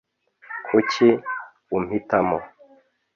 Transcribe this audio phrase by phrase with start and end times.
[0.67, 1.07] Kuki
[1.77, 2.37] umpitamo